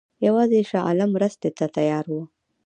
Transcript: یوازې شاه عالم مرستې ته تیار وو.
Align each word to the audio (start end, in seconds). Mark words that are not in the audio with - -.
یوازې 0.25 0.59
شاه 0.69 0.83
عالم 0.87 1.09
مرستې 1.15 1.49
ته 1.57 1.65
تیار 1.75 2.05
وو. 2.11 2.21